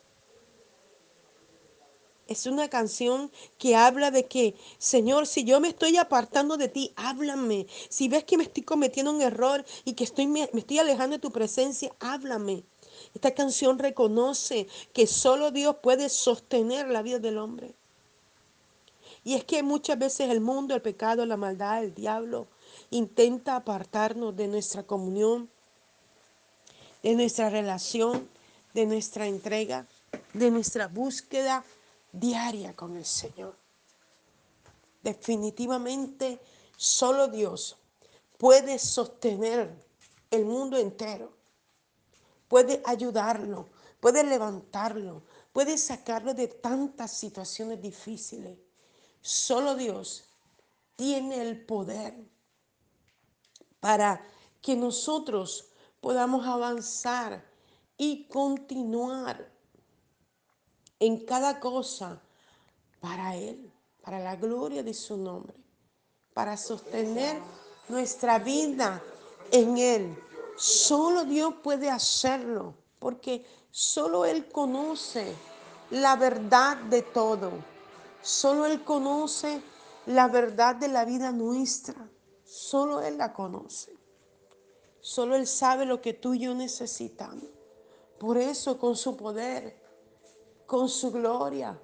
Es 2.27 2.46
una 2.46 2.68
canción 2.68 3.32
que 3.58 3.77
habla 3.77 4.12
de 4.12 4.27
que, 4.27 4.56
Señor, 4.80 5.27
si 5.27 5.46
yo 5.46 5.62
me 5.62 5.70
estoy 5.70 5.96
apartando 5.96 6.58
de 6.58 6.68
ti, 6.68 6.92
háblame. 6.98 7.68
Si 7.88 8.10
ves 8.10 8.25
que 8.25 8.36
me 8.36 8.44
estoy 8.44 8.63
cometiendo 8.63 9.12
un 9.12 9.22
error 9.22 9.63
y 9.86 9.94
que 9.94 10.04
estoy, 10.04 10.27
me, 10.27 10.50
me 10.51 10.60
estoy 10.60 10.80
alejando 10.80 11.16
de 11.16 11.22
tu 11.22 11.32
presencia, 11.32 11.96
háblame. 12.01 12.66
Esta 13.13 13.34
canción 13.34 13.80
reconoce 13.80 14.68
que 14.92 15.08
solo 15.08 15.51
Dios 15.51 15.77
puede 15.82 16.10
sostener 16.10 16.89
la 16.89 17.01
vida 17.01 17.20
del 17.20 17.38
hombre. 17.38 17.75
Y 19.28 19.34
es 19.34 19.44
que 19.44 19.62
muchas 19.62 20.00
veces 20.00 20.30
el 20.30 20.40
mundo, 20.40 20.74
el 20.74 20.82
pecado, 20.82 21.26
la 21.26 21.36
maldad, 21.36 21.84
el 21.84 21.94
diablo 21.94 22.48
intenta 22.92 23.58
apartarnos 23.58 24.34
de 24.38 24.48
nuestra 24.48 24.84
comunión, 24.84 25.50
de 27.04 27.14
nuestra 27.14 27.50
relación, 27.50 28.30
de 28.74 28.86
nuestra 28.86 29.28
entrega, 29.28 29.86
de 30.34 30.50
nuestra 30.50 30.88
búsqueda 30.88 31.66
diaria 32.14 32.74
con 32.74 32.96
el 32.96 33.04
Señor. 33.04 33.54
Definitivamente 35.04 36.40
solo 36.78 37.28
Dios 37.28 37.76
puede 38.38 38.80
sostener 38.80 39.70
el 40.32 40.46
mundo 40.46 40.78
entero, 40.78 41.34
puede 42.48 42.82
ayudarlo, 42.86 43.68
puede 44.00 44.24
levantarlo, 44.24 45.22
puede 45.52 45.78
sacarlo 45.78 46.34
de 46.34 46.48
tantas 46.48 47.12
situaciones 47.12 47.82
difíciles. 47.82 48.58
Solo 49.28 49.76
Dios 49.76 50.24
tiene 50.96 51.42
el 51.42 51.60
poder 51.66 52.14
para 53.82 54.26
que 54.62 54.74
nosotros 54.78 55.66
podamos 56.00 56.48
avanzar 56.48 57.44
y 57.98 58.24
continuar 58.30 59.52
en 60.98 61.26
cada 61.26 61.60
cosa 61.60 62.22
para 63.02 63.36
Él, 63.36 63.70
para 64.02 64.20
la 64.20 64.38
gloria 64.38 64.82
de 64.82 64.94
su 64.94 65.18
nombre, 65.18 65.58
para 66.34 66.56
sostener 66.56 67.42
nuestra 67.90 68.40
vida 68.40 69.04
en 69.52 69.78
Él. 69.78 70.18
Solo 70.56 71.26
Dios 71.26 71.54
puede 71.62 71.90
hacerlo, 71.90 72.76
porque 72.98 73.46
solo 73.72 74.24
Él 74.24 74.48
conoce 74.48 75.36
la 75.92 76.16
verdad 76.16 76.78
de 76.78 77.02
todo. 77.02 77.77
Solo 78.28 78.66
Él 78.66 78.84
conoce 78.84 79.62
la 80.06 80.28
verdad 80.28 80.76
de 80.76 80.90
la 80.90 81.06
vida 81.06 81.32
nuestra. 81.32 81.96
Solo 82.44 83.00
Él 83.00 83.18
la 83.18 83.32
conoce. 83.32 83.96
Solo 85.00 85.38
Él 85.38 85.48
sabe 85.48 85.86
lo 85.86 86.02
que 86.02 86.12
tú 86.12 86.34
y 86.34 86.40
yo 86.40 86.54
necesitamos. 86.54 87.46
Por 88.20 88.38
eso 88.38 88.78
con 88.78 88.98
su 88.98 89.16
poder, 89.16 89.82
con 90.66 90.90
su 90.90 91.10
gloria, 91.14 91.80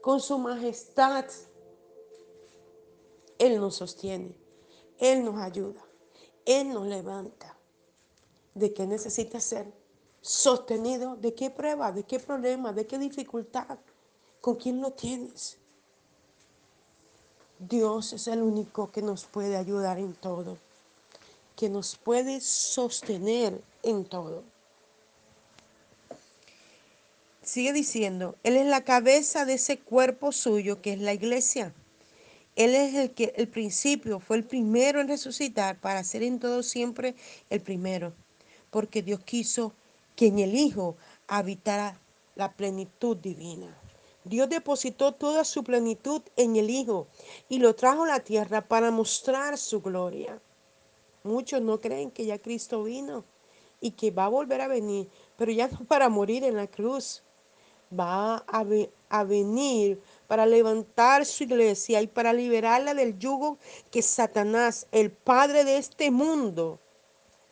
con 0.00 0.20
su 0.20 0.38
majestad, 0.38 1.26
Él 3.38 3.60
nos 3.60 3.74
sostiene. 3.74 4.34
Él 4.96 5.22
nos 5.22 5.38
ayuda. 5.38 5.84
Él 6.46 6.70
nos 6.70 6.86
levanta. 6.86 7.58
¿De 8.54 8.72
qué 8.72 8.86
necesita 8.86 9.38
ser 9.38 9.70
sostenido? 10.22 11.16
¿De 11.16 11.34
qué 11.34 11.50
prueba? 11.50 11.92
¿De 11.92 12.04
qué 12.04 12.18
problema? 12.18 12.72
¿De 12.72 12.86
qué 12.86 12.98
dificultad? 12.98 13.78
¿Con 14.48 14.56
quién 14.56 14.80
lo 14.80 14.92
tienes? 14.92 15.58
Dios 17.58 18.14
es 18.14 18.28
el 18.28 18.40
único 18.40 18.90
que 18.90 19.02
nos 19.02 19.26
puede 19.26 19.58
ayudar 19.58 19.98
en 19.98 20.14
todo, 20.14 20.56
que 21.54 21.68
nos 21.68 21.96
puede 21.96 22.40
sostener 22.40 23.60
en 23.82 24.06
todo. 24.06 24.42
Sigue 27.42 27.74
diciendo, 27.74 28.36
Él 28.42 28.56
es 28.56 28.64
la 28.64 28.84
cabeza 28.84 29.44
de 29.44 29.52
ese 29.52 29.80
cuerpo 29.80 30.32
suyo 30.32 30.80
que 30.80 30.94
es 30.94 31.00
la 31.02 31.12
iglesia. 31.12 31.74
Él 32.56 32.74
es 32.74 32.94
el 32.94 33.10
que 33.10 33.34
el 33.36 33.48
principio 33.48 34.18
fue 34.18 34.38
el 34.38 34.44
primero 34.44 35.02
en 35.02 35.08
resucitar 35.08 35.78
para 35.78 36.02
ser 36.04 36.22
en 36.22 36.40
todo 36.40 36.62
siempre 36.62 37.14
el 37.50 37.60
primero, 37.60 38.14
porque 38.70 39.02
Dios 39.02 39.20
quiso 39.24 39.74
que 40.16 40.28
en 40.28 40.38
el 40.38 40.54
Hijo 40.54 40.96
habitara 41.26 42.00
la 42.34 42.50
plenitud 42.52 43.14
divina. 43.14 43.78
Dios 44.24 44.48
depositó 44.48 45.12
toda 45.12 45.44
su 45.44 45.64
plenitud 45.64 46.22
en 46.36 46.56
el 46.56 46.70
Hijo 46.70 47.06
y 47.48 47.60
lo 47.60 47.74
trajo 47.74 48.04
a 48.04 48.08
la 48.08 48.20
tierra 48.20 48.66
para 48.66 48.90
mostrar 48.90 49.56
su 49.56 49.80
gloria. 49.80 50.40
Muchos 51.22 51.62
no 51.62 51.80
creen 51.80 52.10
que 52.10 52.26
ya 52.26 52.38
Cristo 52.38 52.82
vino 52.82 53.24
y 53.80 53.92
que 53.92 54.10
va 54.10 54.24
a 54.24 54.28
volver 54.28 54.60
a 54.60 54.68
venir, 54.68 55.08
pero 55.36 55.52
ya 55.52 55.68
no 55.72 55.84
para 55.86 56.08
morir 56.08 56.44
en 56.44 56.56
la 56.56 56.66
cruz. 56.66 57.22
Va 57.90 58.44
a, 58.46 59.24
venir 59.24 59.98
para 60.26 60.44
levantar 60.44 61.24
su 61.24 61.44
iglesia 61.44 62.02
y 62.02 62.06
para 62.06 62.34
liberarla 62.34 62.92
del 62.92 63.18
yugo 63.18 63.56
que 63.90 64.02
Satanás, 64.02 64.86
el 64.92 65.10
padre 65.10 65.64
de 65.64 65.78
este 65.78 66.10
mundo, 66.10 66.80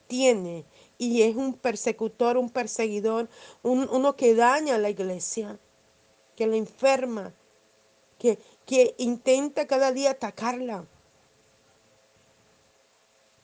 tiene. 0.08 0.66
Y 0.98 1.22
es 1.22 1.36
un 1.36 1.54
persecutor, 1.54 2.36
un 2.36 2.50
perseguidor, 2.50 3.30
un, 3.62 3.88
uno 3.90 4.14
que 4.14 4.34
daña 4.34 4.74
a 4.74 4.78
la 4.78 4.90
iglesia 4.90 5.58
que 6.36 6.46
la 6.46 6.56
enferma, 6.56 7.32
que, 8.18 8.38
que 8.66 8.94
intenta 8.98 9.66
cada 9.66 9.90
día 9.90 10.12
atacarla. 10.12 10.84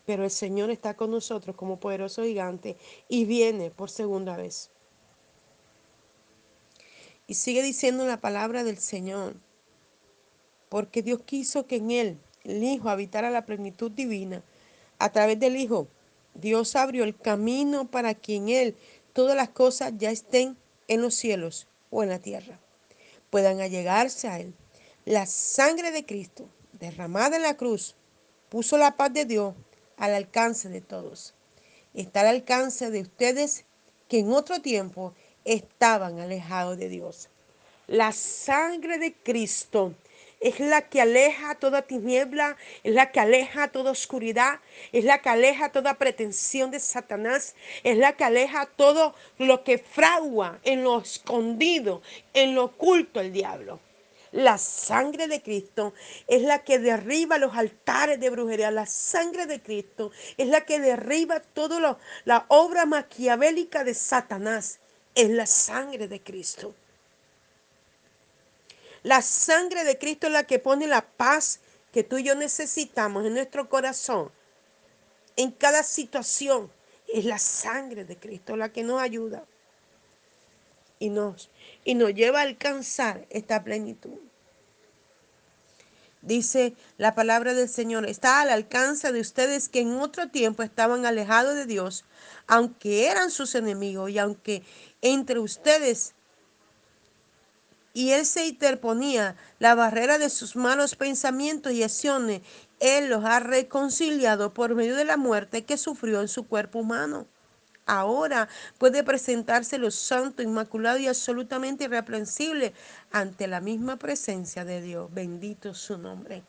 Pero 0.05 0.25
el 0.25 0.31
Señor 0.31 0.71
está 0.71 0.95
con 0.95 1.11
nosotros 1.11 1.57
como 1.57 1.81
poderoso 1.81 2.23
gigante 2.25 2.77
y 3.09 3.25
viene 3.25 3.71
por 3.71 3.91
segunda 3.91 4.37
vez. 4.37 4.71
Y 7.27 7.35
sigue 7.35 7.63
diciendo 7.63 8.05
la 8.05 8.21
palabra 8.21 8.63
del 8.65 8.79
Señor. 8.79 9.35
Porque 10.69 11.03
Dios 11.03 11.21
quiso 11.25 11.67
que 11.67 11.77
en 11.77 11.91
Él, 11.91 12.19
el 12.45 12.63
Hijo, 12.63 12.89
habitara 12.89 13.31
la 13.31 13.47
plenitud 13.47 13.91
divina. 13.91 14.43
A 14.99 15.13
través 15.13 15.39
del 15.39 15.57
Hijo, 15.57 15.87
Dios 16.35 16.75
abrió 16.77 17.05
el 17.05 17.17
camino 17.17 17.91
para 17.91 18.15
que 18.15 18.37
en 18.37 18.49
Él 18.49 18.77
todas 19.13 19.37
las 19.37 19.51
cosas 19.51 19.93
ya 19.99 20.11
estén 20.11 20.57
en 20.89 21.01
los 21.01 21.15
cielos 21.15 21.69
o 21.91 22.03
en 22.03 22.09
la 22.09 22.19
tierra 22.19 22.59
puedan 23.33 23.63
allegarse 23.63 24.29
a 24.29 24.39
Él. 24.39 24.53
La 25.07 25.25
sangre 25.25 25.91
de 25.91 26.05
Cristo, 26.05 26.47
derramada 26.75 27.37
en 27.37 27.43
la 27.43 27.57
cruz, 27.57 27.97
puso 28.51 28.77
la 28.77 28.99
paz 28.99 29.11
de 29.15 29.25
Dios 29.25 29.55
al 29.97 30.13
alcance 30.13 30.69
de 30.69 30.83
todos. 30.83 31.33
Está 31.95 32.21
al 32.21 32.27
alcance 32.27 32.91
de 32.91 33.01
ustedes 33.01 33.65
que 34.07 34.19
en 34.19 34.31
otro 34.31 34.61
tiempo 34.61 35.15
estaban 35.47 36.21
alejados 36.21 36.77
de 36.77 36.91
Dios. 36.91 37.31
La 37.87 38.13
sangre 38.13 38.99
de 38.99 39.15
Cristo 39.15 39.95
es 40.43 40.59
la 40.59 40.83
que 40.83 41.01
aleja 41.01 41.55
toda 41.55 41.83
tiniebla, 41.83 42.57
es 42.83 42.95
la 42.95 43.13
que 43.13 43.21
aleja 43.21 43.69
toda 43.69 43.93
oscuridad, 43.93 44.59
es 44.91 45.05
la 45.05 45.23
que 45.23 45.29
aleja 45.29 45.71
toda 45.71 45.95
pretensión 45.95 46.71
de 46.71 46.81
Satanás, 46.81 47.55
es 47.85 47.97
la 47.97 48.13
que 48.15 48.25
aleja 48.25 48.67
todo 48.67 49.15
lo 49.39 49.63
que 49.63 49.79
fragua 49.79 50.59
en 50.65 50.83
lo 50.83 51.01
escondido, 51.01 52.03
en 52.35 52.57
lo 52.57 52.65
oculto 52.65 53.21
el 53.21 53.33
diablo. 53.33 53.79
La 54.33 54.57
sangre 54.57 55.29
de 55.29 55.43
Cristo 55.43 55.93
es 56.27 56.43
la 56.43 56.65
que 56.65 56.79
derriba 56.79 57.37
los 57.37 57.55
altares 57.55 58.19
de 58.19 58.31
brujería. 58.31 58.71
La 58.71 58.87
sangre 58.87 59.47
de 59.47 59.61
Cristo 59.61 60.11
es 60.39 60.49
la 60.49 60.63
que 60.63 60.81
derriba 60.81 61.41
toda 61.41 61.99
la 62.25 62.47
obra 62.49 62.87
maquiavélica 62.87 63.85
de 63.85 63.93
Satanás. 63.93 64.79
Es 65.15 65.29
la 65.29 65.45
sangre 65.45 66.09
de 66.09 66.23
Cristo. 66.23 66.75
La 69.03 69.23
sangre 69.23 69.85
de 69.85 69.99
Cristo 69.99 70.29
es 70.29 70.33
la 70.33 70.45
que 70.45 70.59
pone 70.59 70.87
la 70.87 71.03
paz 71.03 71.61
que 71.93 72.05
tú 72.05 72.19
y 72.19 72.25
yo 72.25 72.35
necesitamos 72.35 73.27
en 73.27 73.35
nuestro 73.35 73.69
corazón. 73.69 74.31
En 75.37 75.51
cada 75.51 75.83
situación 75.83 76.71
es 77.13 77.25
la 77.25 77.39
sangre 77.39 78.05
de 78.05 78.17
Cristo 78.17 78.57
la 78.57 78.73
que 78.73 78.83
nos 78.83 79.01
ayuda 79.01 79.45
y 80.99 81.11
nos, 81.11 81.51
y 81.85 81.95
nos 81.95 82.15
lleva 82.15 82.41
a 82.41 82.43
alcanzar 82.43 83.27
esta 83.31 83.65
plenitud. 83.65 84.19
Dice 86.23 86.75
la 86.99 87.17
palabra 87.17 87.53
del 87.53 87.69
Señor, 87.69 88.07
está 88.07 88.41
al 88.41 88.51
alcance 88.51 89.11
de 89.11 89.21
ustedes 89.21 89.69
que 89.69 89.81
en 89.81 89.95
otro 89.95 90.29
tiempo 90.29 90.63
estaban 90.63 91.05
alejados 91.05 91.57
de 91.57 91.67
Dios, 91.67 92.05
aunque 92.47 93.09
eran 93.09 93.33
sus 93.33 93.57
enemigos 93.57 94.11
y 94.11 94.19
aunque 94.19 94.63
entre 95.01 95.41
ustedes 95.41 96.15
y 97.95 98.11
él 98.11 98.25
se 98.25 98.47
interponía 98.47 99.37
la 99.59 99.75
barrera 99.75 100.19
de 100.19 100.31
sus 100.31 100.57
malos 100.57 100.95
pensamientos 100.95 101.73
y 101.73 101.83
acciones. 101.83 102.43
Él 102.81 103.09
los 103.09 103.25
ha 103.25 103.41
reconciliado 103.41 104.53
por 104.55 104.75
medio 104.75 104.97
de 104.97 105.05
la 105.05 105.17
muerte 105.17 105.65
que 105.65 105.77
sufrió 105.77 106.21
en 106.21 106.29
su 106.29 106.47
cuerpo 106.47 106.81
humano. 106.81 107.27
ahora 107.85 108.49
puede 108.79 109.03
presentarse 109.03 109.77
lo 109.77 109.91
santo, 109.91 110.41
inmaculado 110.43 110.99
y 110.99 111.09
absolutamente 111.09 111.85
irreprensible 111.85 112.73
ante 113.11 113.49
la 113.49 113.61
misma 113.61 113.97
presencia 113.99 114.65
de 114.65 114.81
Dios. 114.81 115.13
Bendito 115.13 115.75
su 115.75 115.99
nombre. 115.99 116.45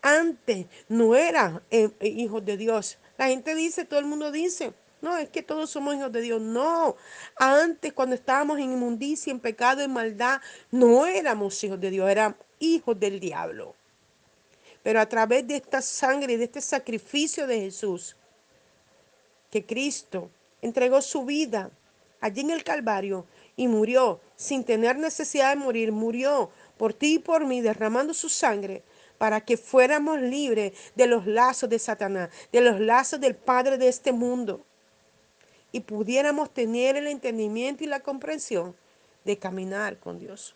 Antes 0.00 0.66
no 0.88 1.16
eran 1.16 1.60
eh, 1.70 1.90
eh, 2.00 2.08
hijos 2.08 2.44
de 2.44 2.56
Dios. 2.56 2.98
La 3.18 3.26
gente 3.26 3.54
dice, 3.56 3.84
todo 3.84 3.98
el 3.98 4.06
mundo 4.06 4.30
dice, 4.30 4.74
no, 5.02 5.16
es 5.18 5.28
que 5.28 5.42
todos 5.42 5.70
somos 5.70 5.94
hijos 5.94 6.10
de 6.10 6.22
Dios. 6.22 6.40
No, 6.40 6.96
antes 7.36 7.92
cuando 7.92 8.14
estábamos 8.14 8.58
en 8.58 8.72
inmundicia, 8.72 9.30
en 9.30 9.40
pecado, 9.40 9.82
en 9.82 9.92
maldad, 9.92 10.40
no 10.70 11.06
éramos 11.06 11.62
hijos 11.62 11.80
de 11.80 11.90
Dios, 11.90 12.08
éramos 12.08 12.38
hijos 12.58 12.98
del 12.98 13.20
diablo. 13.20 13.74
Pero 14.82 15.00
a 15.00 15.06
través 15.06 15.46
de 15.46 15.56
esta 15.56 15.82
sangre 15.82 16.32
y 16.32 16.36
de 16.36 16.44
este 16.44 16.60
sacrificio 16.60 17.46
de 17.46 17.60
Jesús, 17.60 18.16
que 19.50 19.64
Cristo 19.64 20.30
entregó 20.62 21.02
su 21.02 21.24
vida 21.24 21.70
allí 22.20 22.40
en 22.40 22.50
el 22.50 22.64
Calvario 22.64 23.26
y 23.54 23.68
murió 23.68 24.20
sin 24.34 24.64
tener 24.64 24.96
necesidad 24.96 25.50
de 25.50 25.56
morir, 25.56 25.92
murió 25.92 26.50
por 26.78 26.94
ti 26.94 27.14
y 27.14 27.18
por 27.18 27.44
mí, 27.44 27.60
derramando 27.60 28.14
su 28.14 28.28
sangre 28.28 28.82
para 29.18 29.40
que 29.40 29.56
fuéramos 29.56 30.20
libres 30.20 30.72
de 30.94 31.06
los 31.06 31.26
lazos 31.26 31.68
de 31.68 31.78
Satanás, 31.78 32.30
de 32.52 32.60
los 32.60 32.80
lazos 32.80 33.20
del 33.20 33.34
Padre 33.34 33.78
de 33.78 33.88
este 33.88 34.12
mundo 34.12 34.64
y 35.76 35.80
pudiéramos 35.80 36.54
tener 36.54 36.96
el 36.96 37.06
entendimiento 37.06 37.84
y 37.84 37.86
la 37.86 38.00
comprensión 38.00 38.74
de 39.26 39.36
caminar 39.36 39.98
con 39.98 40.18
Dios. 40.18 40.54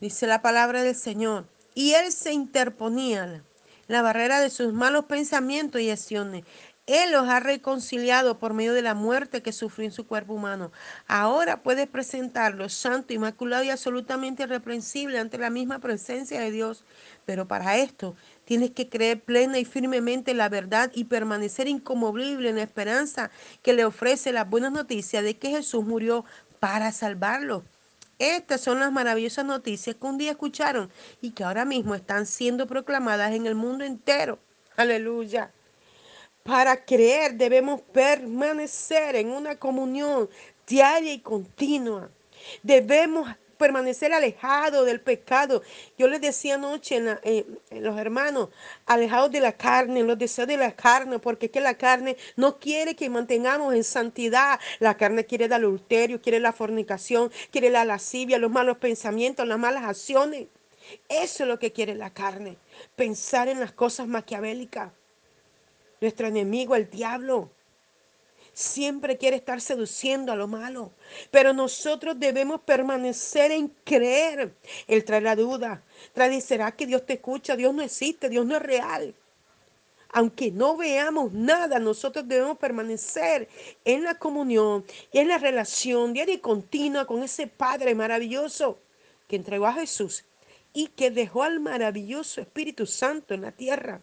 Dice 0.00 0.26
la 0.26 0.42
palabra 0.42 0.82
del 0.82 0.96
Señor. 0.96 1.46
Y 1.74 1.92
él 1.92 2.10
se 2.10 2.32
interponía 2.32 3.44
la 3.86 4.02
barrera 4.02 4.40
de 4.40 4.50
sus 4.50 4.72
malos 4.72 5.04
pensamientos 5.04 5.80
y 5.80 5.90
acciones. 5.90 6.44
Él 6.86 7.10
los 7.10 7.28
ha 7.28 7.40
reconciliado 7.40 8.38
por 8.38 8.54
medio 8.54 8.72
de 8.72 8.82
la 8.82 8.94
muerte 8.94 9.42
que 9.42 9.52
sufrió 9.52 9.86
en 9.86 9.92
su 9.92 10.06
cuerpo 10.06 10.34
humano. 10.34 10.70
Ahora 11.08 11.64
puedes 11.64 11.88
presentarlo 11.88 12.68
santo, 12.68 13.12
inmaculado 13.12 13.64
y 13.64 13.70
absolutamente 13.70 14.44
irreprensible 14.44 15.18
ante 15.18 15.36
la 15.36 15.50
misma 15.50 15.80
presencia 15.80 16.40
de 16.40 16.52
Dios. 16.52 16.84
Pero 17.24 17.48
para 17.48 17.76
esto 17.76 18.14
tienes 18.44 18.70
que 18.70 18.88
creer 18.88 19.20
plena 19.20 19.58
y 19.58 19.64
firmemente 19.64 20.30
en 20.30 20.38
la 20.38 20.48
verdad 20.48 20.92
y 20.94 21.04
permanecer 21.04 21.66
incomovible 21.66 22.50
en 22.50 22.56
la 22.56 22.62
esperanza 22.62 23.32
que 23.62 23.72
le 23.72 23.84
ofrece 23.84 24.30
la 24.30 24.44
buena 24.44 24.70
noticia 24.70 25.22
de 25.22 25.36
que 25.36 25.50
Jesús 25.50 25.84
murió 25.84 26.24
para 26.60 26.92
salvarlo. 26.92 27.64
Estas 28.20 28.60
son 28.60 28.78
las 28.78 28.92
maravillosas 28.92 29.44
noticias 29.44 29.96
que 29.96 30.06
un 30.06 30.18
día 30.18 30.30
escucharon 30.30 30.88
y 31.20 31.32
que 31.32 31.42
ahora 31.42 31.64
mismo 31.64 31.96
están 31.96 32.26
siendo 32.26 32.68
proclamadas 32.68 33.32
en 33.32 33.46
el 33.46 33.56
mundo 33.56 33.84
entero. 33.84 34.38
Aleluya. 34.76 35.50
Para 36.46 36.84
creer 36.84 37.34
debemos 37.34 37.80
permanecer 37.80 39.16
en 39.16 39.30
una 39.30 39.56
comunión 39.56 40.28
diaria 40.66 41.12
y 41.12 41.18
continua. 41.18 42.08
Debemos 42.62 43.28
permanecer 43.56 44.12
alejados 44.12 44.86
del 44.86 45.00
pecado. 45.00 45.62
Yo 45.98 46.06
les 46.06 46.20
decía 46.20 46.54
anoche 46.54 46.96
en, 46.96 47.18
en, 47.24 47.82
los 47.82 47.98
hermanos, 47.98 48.50
alejados 48.84 49.30
de 49.32 49.40
la 49.40 49.52
carne, 49.52 50.02
los 50.04 50.18
deseos 50.18 50.46
de 50.46 50.56
la 50.56 50.72
carne, 50.72 51.18
porque 51.18 51.46
es 51.46 51.52
que 51.52 51.60
la 51.60 51.74
carne 51.74 52.16
no 52.36 52.58
quiere 52.58 52.94
que 52.94 53.10
mantengamos 53.10 53.74
en 53.74 53.82
santidad. 53.82 54.60
La 54.78 54.96
carne 54.96 55.24
quiere 55.24 55.46
el 55.46 55.52
adulterio, 55.52 56.20
quiere 56.20 56.38
la 56.38 56.52
fornicación, 56.52 57.32
quiere 57.50 57.70
la 57.70 57.84
lascivia, 57.84 58.38
los 58.38 58.50
malos 58.50 58.78
pensamientos, 58.78 59.48
las 59.48 59.58
malas 59.58 59.84
acciones. 59.84 60.46
Eso 61.08 61.42
es 61.42 61.48
lo 61.48 61.58
que 61.58 61.72
quiere 61.72 61.96
la 61.96 62.10
carne, 62.10 62.56
pensar 62.94 63.48
en 63.48 63.58
las 63.58 63.72
cosas 63.72 64.06
maquiavélicas. 64.06 64.92
Nuestro 66.00 66.26
enemigo, 66.26 66.74
el 66.74 66.90
diablo, 66.90 67.50
siempre 68.56 69.18
quiere 69.18 69.36
estar 69.36 69.60
seduciendo 69.60 70.32
a 70.32 70.36
lo 70.36 70.48
malo. 70.48 70.92
Pero 71.30 71.52
nosotros 71.52 72.18
debemos 72.18 72.62
permanecer 72.62 73.52
en 73.52 73.68
creer. 73.84 74.54
Él 74.86 75.04
trae 75.04 75.20
la 75.20 75.36
duda. 75.36 75.82
Trae, 76.14 76.40
¿será 76.40 76.72
que 76.72 76.86
Dios 76.86 77.04
te 77.04 77.14
escucha? 77.14 77.54
Dios 77.54 77.74
no 77.74 77.82
existe, 77.82 78.28
Dios 78.30 78.46
no 78.46 78.56
es 78.56 78.62
real. 78.62 79.14
Aunque 80.08 80.50
no 80.50 80.76
veamos 80.78 81.32
nada, 81.32 81.78
nosotros 81.78 82.26
debemos 82.26 82.56
permanecer 82.56 83.48
en 83.84 84.04
la 84.04 84.14
comunión 84.14 84.86
y 85.12 85.18
en 85.18 85.28
la 85.28 85.36
relación 85.36 86.14
diaria 86.14 86.36
y 86.36 86.38
continua 86.38 87.06
con 87.06 87.22
ese 87.22 87.46
Padre 87.46 87.94
maravilloso 87.94 88.78
que 89.28 89.36
entregó 89.36 89.66
a 89.66 89.74
Jesús 89.74 90.24
y 90.72 90.86
que 90.86 91.10
dejó 91.10 91.42
al 91.42 91.60
maravilloso 91.60 92.40
Espíritu 92.40 92.86
Santo 92.86 93.34
en 93.34 93.42
la 93.42 93.52
tierra 93.52 94.00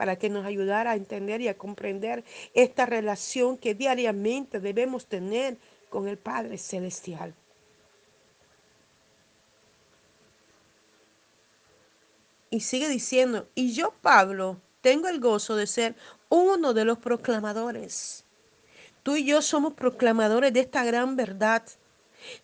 para 0.00 0.16
que 0.16 0.30
nos 0.30 0.46
ayudara 0.46 0.92
a 0.92 0.96
entender 0.96 1.42
y 1.42 1.48
a 1.48 1.58
comprender 1.58 2.24
esta 2.54 2.86
relación 2.86 3.58
que 3.58 3.74
diariamente 3.74 4.58
debemos 4.58 5.04
tener 5.04 5.58
con 5.90 6.08
el 6.08 6.16
Padre 6.16 6.56
Celestial. 6.56 7.34
Y 12.48 12.60
sigue 12.60 12.88
diciendo, 12.88 13.46
y 13.54 13.74
yo, 13.74 13.92
Pablo, 14.00 14.58
tengo 14.80 15.06
el 15.06 15.20
gozo 15.20 15.54
de 15.54 15.66
ser 15.66 15.94
uno 16.30 16.72
de 16.72 16.86
los 16.86 16.96
proclamadores. 16.96 18.24
Tú 19.02 19.16
y 19.16 19.26
yo 19.26 19.42
somos 19.42 19.74
proclamadores 19.74 20.54
de 20.54 20.60
esta 20.60 20.82
gran 20.82 21.14
verdad 21.14 21.62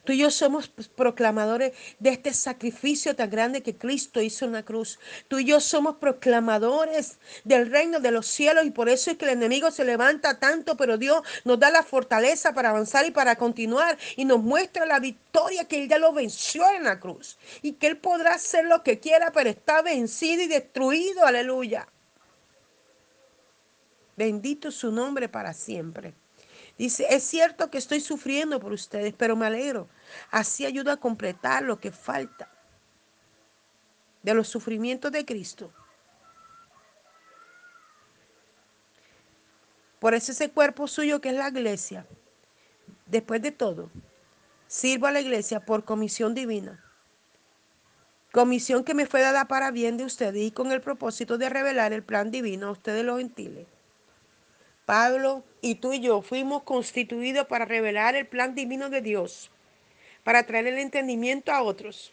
Tú 0.05 0.13
y 0.13 0.19
yo 0.19 0.31
somos 0.31 0.69
proclamadores 0.69 1.73
de 1.99 2.11
este 2.11 2.33
sacrificio 2.33 3.15
tan 3.17 3.31
grande 3.31 3.63
que 3.63 3.77
Cristo 3.77 4.21
hizo 4.21 4.45
en 4.45 4.53
la 4.53 4.63
cruz. 4.63 4.99
Tú 5.29 5.39
y 5.39 5.45
yo 5.45 5.61
somos 5.61 5.97
proclamadores 5.97 7.19
del 7.45 7.71
reino 7.71 8.01
de 8.01 8.11
los 8.11 8.27
cielos 8.27 8.67
y 8.67 8.71
por 8.71 8.89
eso 8.89 9.11
es 9.11 9.17
que 9.17 9.25
el 9.25 9.33
enemigo 9.33 9.71
se 9.71 9.85
levanta 9.85 10.39
tanto, 10.39 10.77
pero 10.77 10.99
Dios 10.99 11.23
nos 11.45 11.59
da 11.59 11.71
la 11.71 11.83
fortaleza 11.83 12.53
para 12.53 12.71
avanzar 12.71 13.07
y 13.07 13.11
para 13.11 13.37
continuar 13.37 13.99
y 14.17 14.25
nos 14.25 14.43
muestra 14.43 14.87
la 14.87 15.01
victoria 15.01 15.65
que 15.65 15.83
Él 15.83 15.89
ya 15.89 15.99
lo 15.99 16.13
venció 16.13 16.65
en 16.75 16.85
la 16.85 17.01
cruz 17.01 17.39
y 17.63 17.73
que 17.73 17.89
Él 17.89 17.97
podrá 17.99 18.35
hacer 18.35 18.65
lo 18.65 18.83
que 18.83 19.01
quiera, 19.01 19.33
pero 19.33 19.51
está 19.51 19.83
vencido 19.83 20.43
y 20.43 20.47
destruido. 20.47 21.25
Aleluya. 21.25 21.87
Bendito 24.17 24.71
su 24.71 24.91
nombre 24.91 25.29
para 25.29 25.53
siempre. 25.53 26.15
Dice, 26.79 27.07
es 27.09 27.23
cierto 27.23 27.71
que 27.71 27.79
estoy 27.79 28.01
sufriendo 28.01 28.61
por 28.61 28.73
ustedes, 28.73 29.15
pero 29.17 29.35
me 29.35 29.47
alegro. 29.47 29.89
Así 30.31 30.67
ayuda 30.67 30.95
a 30.95 30.97
completar 30.99 31.63
lo 31.63 31.81
que 31.81 31.91
falta 31.91 32.51
de 34.23 34.35
los 34.35 34.49
sufrimientos 34.49 35.11
de 35.11 35.25
Cristo. 35.25 35.73
Por 39.99 40.15
eso 40.15 40.33
ese 40.33 40.51
cuerpo 40.51 40.87
suyo 40.87 41.21
que 41.21 41.31
es 41.31 41.37
la 41.37 41.49
iglesia, 41.49 42.07
después 43.07 43.41
de 43.41 43.53
todo, 43.53 43.91
sirvo 44.67 45.07
a 45.07 45.13
la 45.13 45.21
iglesia 45.21 45.61
por 45.61 45.85
comisión 45.85 46.35
divina. 46.35 46.83
Comisión 48.33 48.85
que 48.85 48.93
me 48.93 49.07
fue 49.07 49.23
dada 49.23 49.47
para 49.49 49.71
bien 49.71 49.97
de 49.97 50.05
ustedes 50.05 50.43
y 50.43 50.51
con 50.51 50.71
el 50.71 50.83
propósito 50.83 51.39
de 51.39 51.49
revelar 51.49 51.95
el 51.95 52.03
plan 52.03 52.31
divino 52.31 52.67
a 52.67 52.73
ustedes 52.73 53.03
los 53.03 53.19
gentiles 53.19 53.67
Pablo 54.87 55.43
y 55.61 55.75
tú 55.75 55.93
y 55.93 56.01
yo 56.01 56.23
fuimos 56.23 56.63
constituidos 56.63 57.49
para 57.49 57.65
revelar 57.65 58.15
el 58.15 58.27
plan 58.27 58.55
divino 58.55 58.89
de 58.89 59.03
Dios, 59.03 59.51
para 60.23 60.45
traer 60.45 60.69
el 60.69 60.79
entendimiento 60.79 61.53
a 61.53 61.63
otros. 61.63 62.13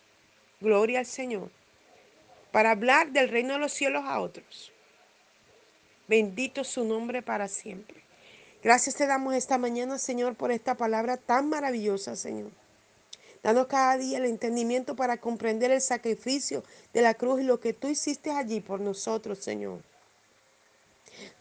Gloria 0.59 0.99
al 0.99 1.05
Señor. 1.05 1.51
Para 2.51 2.71
hablar 2.71 3.11
del 3.11 3.29
reino 3.29 3.53
de 3.53 3.59
los 3.59 3.73
cielos 3.73 4.03
a 4.05 4.19
otros. 4.19 4.71
Bendito 6.07 6.63
su 6.63 6.83
nombre 6.83 7.21
para 7.21 7.47
siempre. 7.47 8.03
Gracias 8.63 8.95
te 8.95 9.05
damos 9.05 9.35
esta 9.35 9.57
mañana, 9.57 9.99
Señor, 9.99 10.35
por 10.35 10.51
esta 10.51 10.75
palabra 10.75 11.17
tan 11.17 11.49
maravillosa, 11.49 12.15
Señor. 12.15 12.49
Danos 13.43 13.67
cada 13.67 13.97
día 13.97 14.17
el 14.17 14.25
entendimiento 14.25 14.95
para 14.95 15.17
comprender 15.17 15.69
el 15.69 15.81
sacrificio 15.81 16.63
de 16.93 17.01
la 17.01 17.13
cruz 17.13 17.41
y 17.41 17.43
lo 17.43 17.59
que 17.59 17.73
tú 17.73 17.89
hiciste 17.89 18.31
allí 18.31 18.61
por 18.61 18.79
nosotros, 18.79 19.39
Señor. 19.39 19.81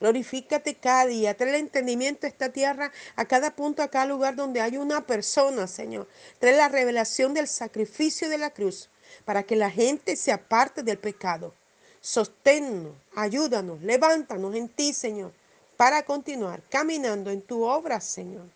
Glorifícate 0.01 0.75
cada 0.75 1.07
día. 1.07 1.37
Trae 1.37 1.51
el 1.51 1.57
entendimiento 1.57 2.27
a 2.27 2.31
esta 2.31 2.51
tierra, 2.51 2.92
a 3.16 3.25
cada 3.25 3.55
punto, 3.55 3.83
a 3.83 3.88
cada 3.88 4.07
lugar 4.07 4.37
donde 4.37 4.61
hay 4.61 4.77
una 4.77 5.07
persona, 5.07 5.66
Señor. 5.66 6.09
Trae 6.38 6.57
la 6.57 6.68
revelación 6.68 7.35
del 7.35 7.49
sacrificio 7.49 8.29
de 8.29 8.38
la 8.38 8.51
cruz 8.51 8.88
para 9.25 9.42
que 9.42 9.57
la 9.57 9.71
gente 9.71 10.16
se 10.16 10.33
aparte 10.33 10.83
del 10.83 10.99
pecado. 10.99 11.55
Sosténnos, 12.01 12.95
ayúdanos, 13.14 13.83
levántanos 13.83 14.55
en 14.55 14.68
ti, 14.68 14.92
Señor, 14.92 15.33
para 15.77 16.03
continuar 16.05 16.62
caminando 16.68 17.31
en 17.31 17.42
tu 17.42 17.62
obra, 17.64 18.01
Señor. 18.01 18.47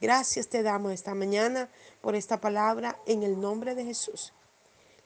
Gracias 0.00 0.48
te 0.48 0.62
damos 0.62 0.92
esta 0.92 1.14
mañana 1.14 1.68
por 2.00 2.14
esta 2.14 2.40
palabra 2.40 2.98
en 3.06 3.22
el 3.22 3.40
nombre 3.40 3.74
de 3.74 3.84
Jesús. 3.84 4.32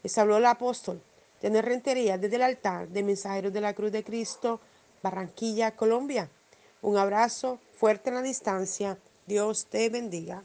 Les 0.02 0.16
habló 0.18 0.36
el 0.36 0.46
apóstol 0.46 1.02
de 1.50 1.62
Rentería 1.62 2.18
desde 2.18 2.36
el 2.36 2.42
altar 2.42 2.88
de 2.88 3.02
Mensajeros 3.02 3.52
de 3.52 3.60
la 3.60 3.74
Cruz 3.74 3.90
de 3.90 4.04
Cristo 4.04 4.60
Barranquilla, 5.02 5.72
Colombia. 5.72 6.28
Un 6.80 6.96
abrazo 6.96 7.58
fuerte 7.76 8.10
en 8.10 8.16
la 8.16 8.22
distancia. 8.22 8.98
Dios 9.26 9.66
te 9.66 9.88
bendiga. 9.88 10.44